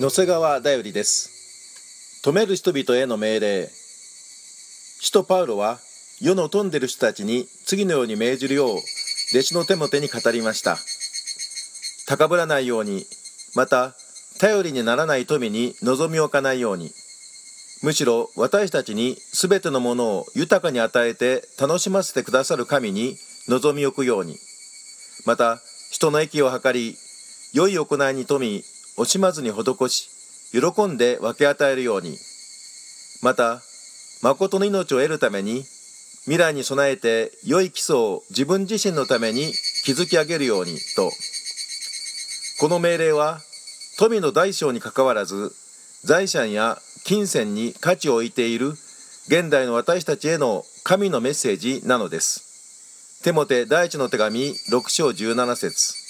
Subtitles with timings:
[0.00, 2.22] 野瀬川だよりです。
[2.24, 3.68] 止める人々への命令。
[5.00, 5.80] 使徒パウロは
[6.20, 10.78] 世の富んでる人たちに次のように命じるよう弟子の手も手に語りました。
[12.06, 13.06] 高ぶらないように
[13.56, 13.96] また
[14.38, 16.92] 頼りにならない富に望みを置かないように。
[17.82, 23.16] むしろ私たちに全てのものを豊かに与えて楽しませてくださる神に
[23.48, 24.36] 望み置くように。
[25.26, 25.58] また
[25.90, 26.96] 人の益を図り
[27.52, 28.62] 良い行いに富み
[28.98, 30.10] 惜しまずに施し
[30.50, 32.18] 喜んで分け与えるように。
[33.22, 33.60] また
[34.22, 35.64] 誠の命を得るために
[36.24, 39.52] 未来に備えて良い基礎を自分自身のために
[39.84, 41.10] 築き上げるようにと。
[42.60, 43.40] この命令は
[43.98, 45.52] 富の大小にかかわらず
[46.04, 48.70] 財産や金銭に価値を置いている
[49.28, 53.22] 現代の私たちへの神のメッセージなのです。
[53.22, 56.07] テモテ第一の手紙6章17節。